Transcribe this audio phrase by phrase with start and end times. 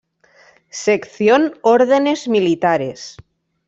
[0.79, 3.09] Seccion Ordenes Militares.